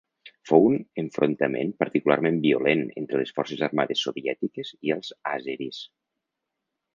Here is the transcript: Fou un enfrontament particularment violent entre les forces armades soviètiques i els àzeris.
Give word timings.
Fou 0.51 0.63
un 0.67 0.77
enfrontament 1.01 1.73
particularment 1.83 2.39
violent 2.45 2.81
entre 3.03 3.21
les 3.23 3.35
forces 3.41 3.61
armades 3.69 4.03
soviètiques 4.07 4.73
i 4.89 4.95
els 4.97 5.13
àzeris. 5.35 5.85